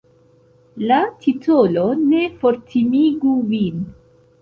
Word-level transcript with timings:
La 0.91 0.97
titolo 1.27 1.85
ne 2.07 2.25
fortimigu 2.43 3.39
vin. 3.55 3.89